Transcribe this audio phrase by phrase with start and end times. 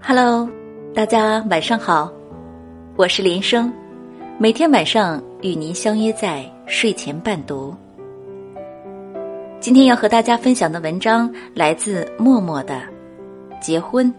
[0.00, 0.48] Hello，
[0.94, 2.10] 大家晚上好，
[2.96, 3.70] 我是林生，
[4.38, 7.74] 每天晚上与您相约在睡前伴读。
[9.60, 12.74] 今天要和大家分享的文章来自默默的
[13.60, 14.12] 《结婚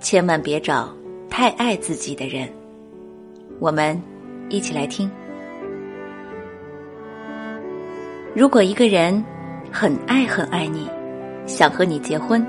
[0.00, 0.88] 千万别找
[1.28, 2.46] 太爱自己的人》，
[3.58, 4.00] 我们
[4.48, 5.10] 一起来听。
[8.34, 9.22] 如果一个人
[9.70, 10.88] 很爱很爱你，
[11.44, 12.44] 想和你结婚，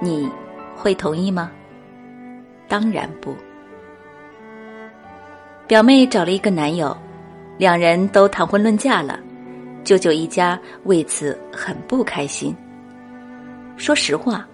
[0.00, 0.26] 你
[0.74, 1.50] 会同意吗？
[2.68, 3.34] 当然不。
[5.66, 6.96] 表妹找了一个男友，
[7.56, 9.18] 两人都谈婚论嫁了，
[9.84, 12.54] 舅舅一家为此很不开心。
[13.76, 14.46] 说实话，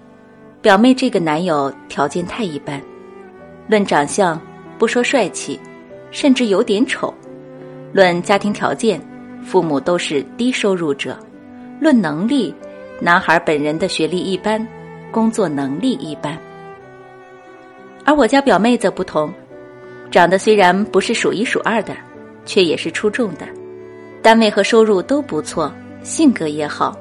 [0.61, 2.81] 表妹这个男友条件太一般，
[3.69, 4.41] 论长相
[4.79, 5.59] 不说帅气，
[6.11, 7.13] 甚至有点丑；
[7.93, 9.01] 论家庭条件，
[9.43, 11.15] 父母都是低收入者；
[11.81, 12.55] 论能力，
[13.01, 14.67] 男孩本人的学历一般，
[15.13, 16.37] 工作能力一般。
[18.05, 19.33] 而我家表妹则不同，
[20.11, 21.97] 长得虽然不是数一数二的，
[22.45, 23.47] 却也是出众的，
[24.23, 26.97] 单位和收入都不错，性格也好。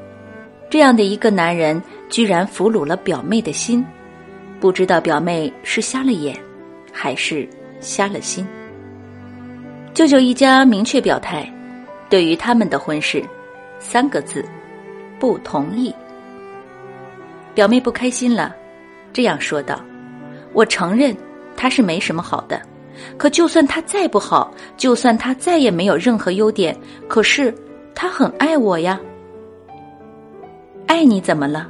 [0.69, 3.85] 这样的一个男人，居然俘虏了表妹的心，
[4.59, 6.35] 不知道表妹是瞎了眼，
[6.91, 7.47] 还是
[7.79, 8.47] 瞎了心。
[9.93, 11.47] 舅舅一家明确表态，
[12.09, 13.23] 对于他们的婚事，
[13.77, 14.43] 三个字：
[15.19, 15.93] 不同意。
[17.53, 18.55] 表妹不开心了，
[19.11, 19.79] 这样说道。
[20.53, 21.15] 我承认
[21.57, 22.61] 他是没什么好的，
[23.17, 27.53] 可就算他再不好，就算他再也没有任何优点，可是
[27.95, 28.99] 他很爱我呀。
[30.87, 31.67] 爱你怎么了？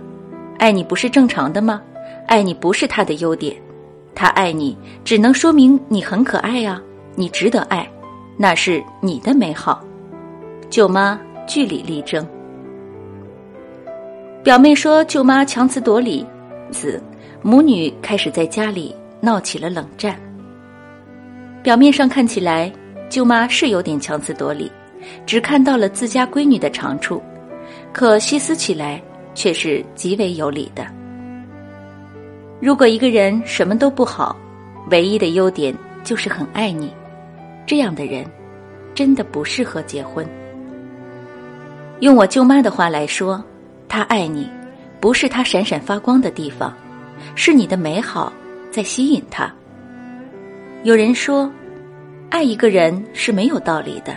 [0.60, 1.82] 爱你不是正常的吗？
[2.28, 3.56] 爱你不是他的优点，
[4.16, 6.82] 他爱你只能说明你很可爱呀，
[7.16, 7.90] 你值得爱，
[8.38, 9.84] 那是你的美好。
[10.70, 12.26] 舅妈据理力争，
[14.44, 16.26] 表妹说舅妈强词夺理，
[16.74, 17.02] 子。
[17.46, 20.18] 母女开始在家里闹起了冷战。
[21.62, 22.72] 表面上看起来，
[23.10, 24.72] 舅妈是有点强词夺理，
[25.26, 27.22] 只看到了自家闺女的长处，
[27.92, 29.02] 可细思起来
[29.36, 30.86] 却是极为有理的。
[32.62, 34.36] 如果一个人什么都不好，
[34.90, 36.94] 唯一的优点就是很爱你，
[37.66, 38.26] 这样的人
[38.96, 40.26] 真的不适合结婚。
[42.00, 43.44] 用我舅妈的话来说，
[43.90, 44.50] 他爱你，
[45.04, 46.74] 不是他闪闪发光的地方。
[47.36, 48.32] 是你的美好
[48.72, 49.54] 在吸引他。
[50.84, 51.52] 有人说，
[52.30, 54.16] 爱一个人是没有道理的，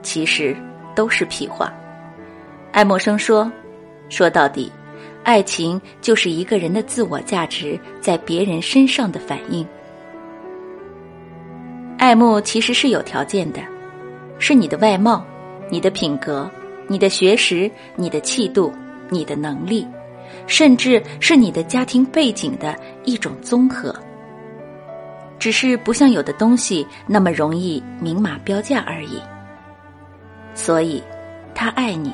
[0.00, 0.56] 其实
[0.94, 1.72] 都是屁话。
[2.70, 3.50] 爱默生说，
[4.08, 4.70] 说到底，
[5.24, 9.66] 爱情就是一个人的自我价值在别人身上的反应。
[11.98, 13.60] 爱慕其实是有条件的，
[14.38, 15.24] 是你的外貌、
[15.68, 16.48] 你的品格、
[16.86, 18.72] 你的学识、你的气度、
[19.08, 19.84] 你的能力。
[20.46, 23.94] 甚至是你的家庭背景的一种综合，
[25.38, 29.20] 只是不像有的东西那么容易明码标价而已。
[30.54, 31.02] 所以，
[31.54, 32.12] 他爱你，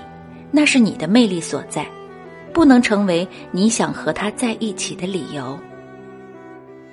[0.51, 1.87] 那是你的魅力所在，
[2.53, 5.59] 不能成为你想和他在一起的理由。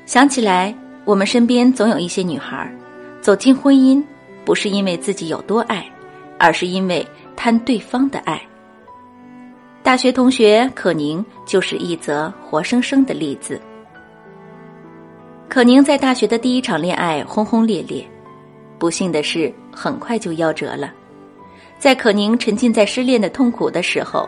[0.06, 2.72] 想起来，我们身边总有一些女孩，
[3.22, 4.03] 走进婚姻，
[4.44, 5.85] 不是因为自己有多爱，
[6.40, 8.41] 而是因为贪对方的爱。
[9.85, 13.62] 大学同学可宁就是一则活生生的例子。
[15.47, 18.03] 可宁在大学的第一场恋爱轰轰烈烈，
[18.79, 20.91] 不幸的是很快就夭折了。
[21.78, 24.28] 在可宁沉浸在失恋的痛苦的时候，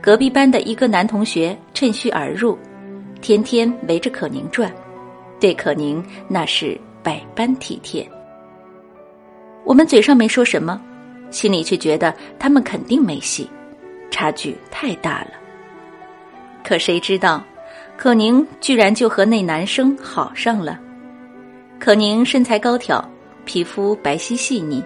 [0.00, 2.56] 隔壁班的一个男同学趁虚而入，
[3.20, 4.72] 天天围着可宁转，
[5.40, 8.08] 对可宁那是百般体贴。
[9.64, 10.80] 我们嘴上没说什么，
[11.32, 13.50] 心里却觉得他们肯定没戏。
[14.12, 15.30] 差距太大了，
[16.62, 17.42] 可谁知道，
[17.96, 20.78] 可宁居然就和那男生好上了。
[21.80, 23.02] 可宁身材高挑，
[23.44, 24.84] 皮肤白皙细腻，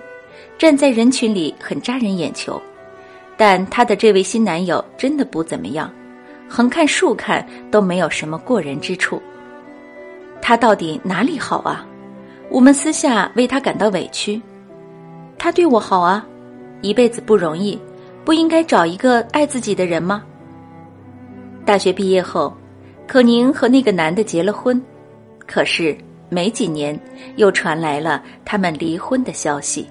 [0.57, 2.63] 站在人群里很扎人眼球。
[3.37, 5.93] 但她的这位新男友真的不怎么样，
[6.49, 9.21] 横看竖看都没有什么过人之处。
[10.41, 11.85] 他到底哪里好啊？
[12.49, 14.41] 我们私下为他感到委屈。
[15.37, 16.25] 他对我好啊，
[16.81, 17.79] 一辈子不容易。
[18.27, 20.25] 不应该找一个爱自己的人吗？
[21.65, 22.53] 大学毕业后，
[23.07, 24.83] 可宁和那个男的结了婚，
[25.47, 25.97] 可是
[26.29, 26.99] 没几年
[27.37, 29.89] 又传来了他们离婚的消息。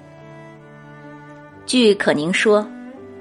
[1.64, 2.64] 据可宁说，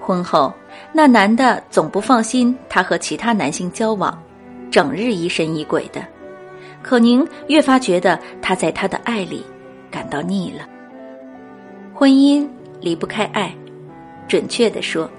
[0.01, 0.53] 婚后
[0.91, 4.21] 那男的总不放心她和其他男性交往，
[4.69, 6.05] 整日疑神疑鬼的。
[6.81, 9.45] 可宁越发觉得他在他的爱里
[9.89, 10.67] 感到腻了。
[11.93, 12.45] 婚姻
[12.81, 13.55] 离不开爱。
[14.27, 15.09] 准确的说，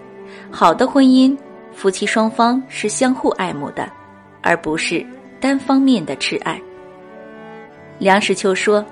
[0.50, 1.37] 好的婚姻，
[1.73, 3.88] 夫妻双方是相互爱慕的，
[4.43, 5.05] 而不是
[5.41, 6.61] 单方面的痴爱。
[7.99, 8.85] 梁实秋说：“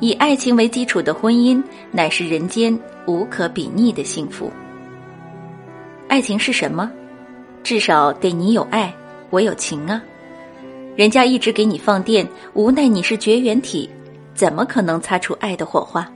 [0.00, 4.50] 以爱情为基础的婚姻，乃是人间无可比拟的幸福。”
[6.08, 6.90] 爱情是什么？
[7.62, 8.94] 至少得你有爱，
[9.30, 10.00] 我有情啊！
[10.94, 13.90] 人家一直给你放电，无奈你是绝缘体，
[14.32, 16.08] 怎么可能擦出爱的火花？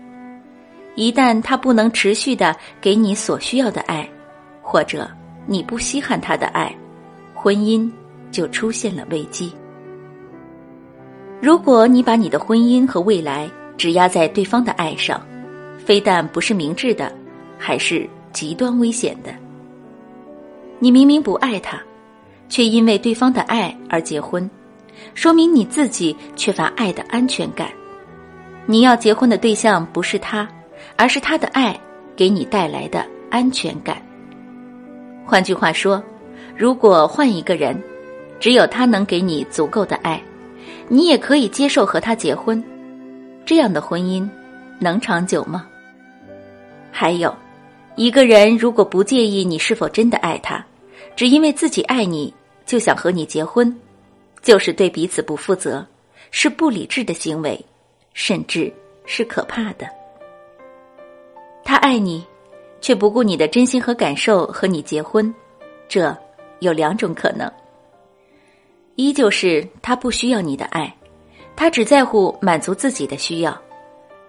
[1.00, 4.06] 一旦他不能持续的给你所需要的爱，
[4.60, 5.10] 或者
[5.46, 6.76] 你不稀罕他的爱，
[7.34, 7.90] 婚姻
[8.30, 9.50] 就出现了危机。
[11.40, 15.26] 如果你把你的婚姻和未来只压在对方的爱上，
[15.78, 17.10] 非但不是明智的，
[17.58, 19.32] 还是极端危险的。
[20.80, 21.80] 你明明不爱他，
[22.50, 24.48] 却因为对方的爱而结婚，
[25.14, 27.70] 说明你自己缺乏爱的安全感。
[28.66, 30.46] 你要结婚的对象不是他。
[30.96, 31.78] 而是他的爱
[32.16, 34.00] 给你带来的安全感。
[35.24, 36.02] 换句话说，
[36.56, 37.80] 如果换一个人，
[38.38, 40.22] 只有他能给你足够的爱，
[40.88, 42.62] 你也可以接受和他结婚。
[43.44, 44.28] 这样的婚姻
[44.78, 45.66] 能长久吗？
[46.90, 47.34] 还有，
[47.96, 50.64] 一个人如果不介意你是否真的爱他，
[51.16, 52.32] 只因为自己爱你
[52.66, 53.74] 就想和你结婚，
[54.42, 55.86] 就是对彼此不负责，
[56.30, 57.64] 是不理智的行为，
[58.14, 58.72] 甚至
[59.06, 59.86] 是可怕的。
[61.64, 62.24] 他爱你，
[62.80, 65.32] 却不顾你的真心和感受和你结婚，
[65.88, 66.16] 这
[66.60, 67.50] 有两种可能：
[68.96, 70.94] 一就是他不需要你的爱，
[71.54, 73.56] 他只在乎满足自己的需要。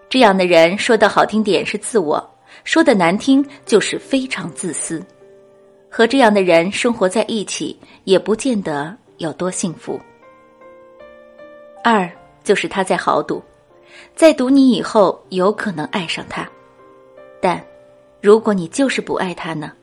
[0.10, 2.24] 这样的人说的好听点是自我，
[2.64, 5.02] 说的难听就是非常自私。
[5.90, 10.00] 和这样的人生活在一起，也不见得有多幸福。
[11.84, 12.10] 二
[12.44, 13.42] 就是他在豪赌，
[14.16, 16.50] 在赌你以后有可能爱上他。
[17.42, 17.62] 但，
[18.22, 19.74] 如果你就是不爱他呢？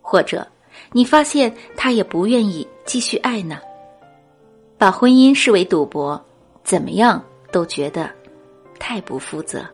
[0.00, 0.46] 或者，
[0.92, 3.58] 你发现他也不愿意继续爱呢？
[4.76, 6.22] 把婚姻视为赌博，
[6.62, 8.10] 怎么样都觉得
[8.78, 9.64] 太不负责。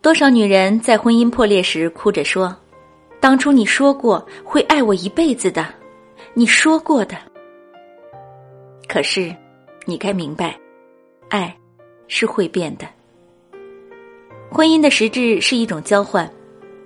[0.00, 2.56] 多少女人在婚姻破裂时哭着说
[3.20, 5.66] ：“当初你说过会爱我一辈子的，
[6.32, 7.16] 你说过的。”
[8.88, 9.34] 可是，
[9.84, 10.58] 你该明白，
[11.28, 11.54] 爱
[12.08, 12.86] 是会变的。
[14.52, 16.28] 婚姻的实质是一种交换，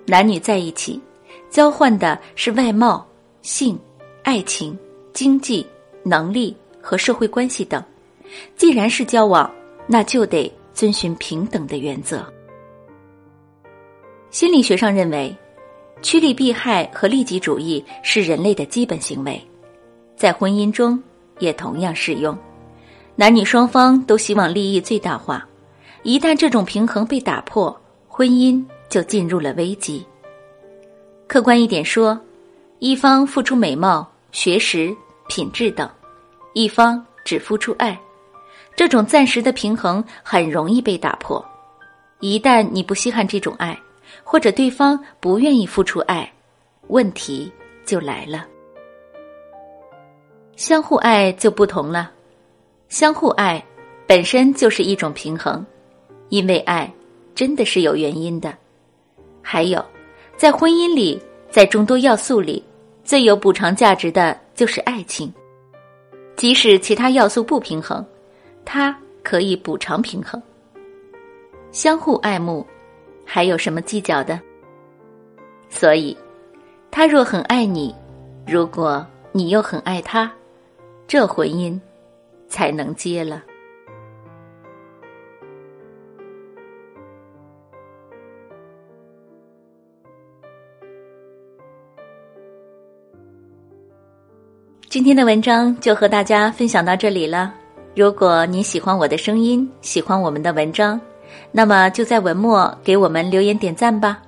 [0.06, 1.00] 男女在一起，
[1.48, 3.04] 交换的是外貌、
[3.40, 3.78] 性、
[4.22, 4.78] 爱情、
[5.14, 5.66] 经济、
[6.02, 7.82] 能力和社会关系等。
[8.54, 9.50] 既然是交往，
[9.86, 12.24] 那就得遵循平等的原则。
[14.30, 15.34] 心理学上认为，
[16.02, 19.40] 趋利避害和利己主义是人类的基本行为，
[20.16, 21.02] 在婚姻中
[21.38, 22.36] 也同样适用。
[23.16, 25.48] 男女双方都希望利益最大化。
[26.04, 27.74] 一旦这种平衡被打破，
[28.06, 30.06] 婚姻就进入了危机。
[31.26, 32.18] 客观一点说，
[32.78, 34.94] 一方付出美貌、学识、
[35.28, 35.88] 品质等，
[36.52, 37.98] 一方只付出爱，
[38.76, 41.42] 这种暂时的平衡很容易被打破。
[42.20, 43.76] 一旦你不稀罕这种爱，
[44.22, 46.30] 或者对方不愿意付出爱，
[46.88, 47.50] 问题
[47.86, 48.46] 就来了。
[50.54, 52.12] 相互爱就不同了，
[52.90, 53.64] 相互爱
[54.06, 55.64] 本身就是一种平衡。
[56.34, 56.92] 因为爱
[57.32, 58.52] 真的是有原因的，
[59.40, 59.80] 还有，
[60.36, 62.60] 在婚姻里，在众多要素里，
[63.04, 65.32] 最有补偿价值的就是爱情。
[66.34, 68.04] 即使其他要素不平衡，
[68.64, 70.42] 它可以补偿平衡。
[71.70, 72.66] 相互爱慕，
[73.24, 74.40] 还有什么计较的？
[75.70, 76.16] 所以，
[76.90, 77.94] 他若很爱你，
[78.44, 80.28] 如果你又很爱他，
[81.06, 81.78] 这婚姻
[82.48, 83.40] 才能结了。
[94.94, 97.52] 今天的文章就和大家分享到这里了。
[97.96, 101.00] 如果你喜欢我的声音，喜欢我们的文章，
[101.50, 104.22] 那么就在文末给我们留言点赞吧。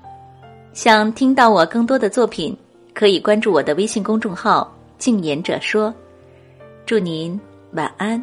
[0.73, 2.59] 想听到我更多的作品，
[2.93, 4.69] 可以关注我的微信公众号
[4.99, 5.95] “静言者说”。
[6.85, 8.21] 祝您晚安，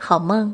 [0.00, 0.52] 好梦。